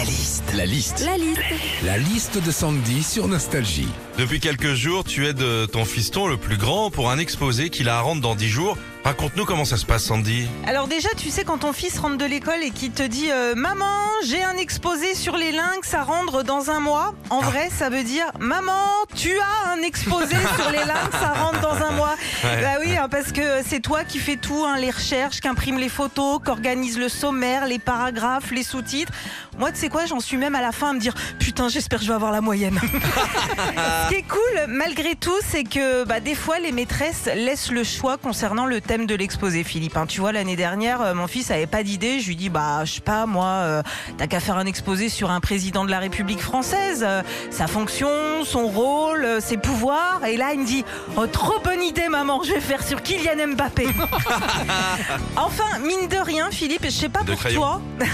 [0.00, 0.54] La liste.
[0.56, 1.04] La liste.
[1.04, 1.40] La liste.
[1.82, 3.90] La liste de Sandy sur Nostalgie.
[4.16, 7.98] Depuis quelques jours, tu aides ton fiston le plus grand pour un exposé qu'il a
[7.98, 8.78] à rendre dans 10 jours.
[9.04, 10.46] Raconte-nous comment ça se passe, Sandy.
[10.66, 13.54] Alors déjà, tu sais, quand ton fils rentre de l'école et qu'il te dit euh,
[13.54, 13.86] Maman,
[14.26, 18.04] j'ai un exposé sur les lynx à rendre dans un mois», en vrai, ça veut
[18.04, 22.62] dire «Maman, tu as un exposé sur les lynx à rendre dans un mois Ouais.
[22.62, 25.78] Bah oui, hein, parce que c'est toi qui fais tout, hein, les recherches, qui imprime
[25.78, 29.12] les photos, qui organise le sommaire, les paragraphes, les sous-titres.
[29.58, 31.98] Moi, tu sais quoi, j'en suis même à la fin à me dire «Putain, j'espère
[31.98, 32.78] que je vais avoir la moyenne».
[32.82, 37.84] Ce qui est cool, malgré tout, c'est que bah, des fois, les maîtresses laissent le
[37.84, 39.96] choix concernant le thème de l'exposé, Philippe.
[39.96, 40.06] hein.
[40.08, 42.18] Tu vois, l'année dernière, euh, mon fils avait pas d'idée.
[42.18, 43.82] Je lui dis, bah, je sais pas, moi, euh,
[44.18, 47.22] t'as qu'à faire un exposé sur un président de la République française, euh,
[47.52, 48.08] sa fonction,
[48.44, 50.24] son rôle, euh, ses pouvoirs.
[50.28, 50.84] Et là, il me dit,
[51.16, 53.86] oh, trop bonne idée, maman, je vais faire sur Kylian Mbappé.
[55.36, 57.60] enfin, mine de rien, Philippe, je sais pas De pour crayon.
[57.60, 57.80] toi,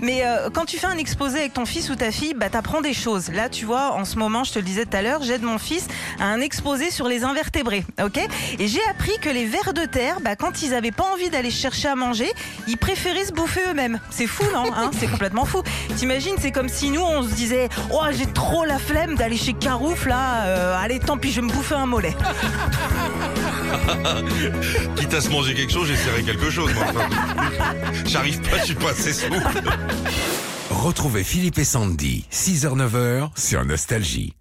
[0.00, 0.22] mais
[0.54, 3.30] quand tu fais un exposé avec ton fils ou ta fille, bah, t'apprends des choses.
[3.30, 5.58] Là, tu vois, en ce moment, je te le disais tout à l'heure, j'aide mon
[5.58, 5.86] fils
[6.18, 8.18] à un exposé sur les invertébrés, ok?
[8.58, 11.50] Et j'ai appris que les vers de terre, bah, quand ils avaient pas envie d'aller
[11.50, 12.30] chercher à manger,
[12.68, 13.98] ils préféraient se bouffer eux-mêmes.
[14.10, 15.62] C'est fou, non hein C'est complètement fou.
[15.96, 19.54] T'imagines, c'est comme si nous, on se disait, oh, j'ai trop la flemme d'aller chez
[19.54, 22.14] Carouf, là, euh, allez, tant pis, je vais me bouffer un mollet.
[24.96, 26.70] Quitte à se manger quelque chose, j'essaierai quelque chose.
[26.76, 27.08] Enfin,
[28.06, 29.36] J'arrive pas, je suis pas assez souple.
[30.70, 34.34] Retrouvez Philippe et Sandy, 6h-9h sur Nostalgie.